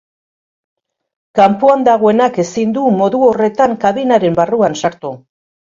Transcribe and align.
Kanpoan 1.41 1.85
dagoenak 1.89 2.41
ezin 2.45 2.75
du 2.79 2.89
modu 3.03 3.25
horretan 3.29 3.79
kabinaren 3.87 4.43
barrura 4.45 4.77
sartu. 4.85 5.19